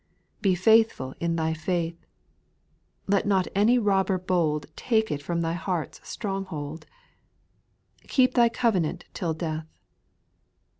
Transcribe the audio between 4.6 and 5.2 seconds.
Take